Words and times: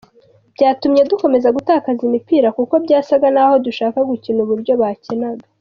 Byatumye 0.55 1.01
dukomeza 1.11 1.49
gutakaza 1.57 2.01
imipira 2.09 2.47
kuko 2.57 2.73
byasaga 2.85 3.27
n'aho 3.33 3.55
dushaka 3.65 3.99
gukina 4.09 4.39
uburyo 4.45 4.73
bakinaga. 4.83 5.45